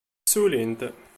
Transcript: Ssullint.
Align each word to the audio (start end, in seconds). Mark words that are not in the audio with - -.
Ssullint. 0.23 0.81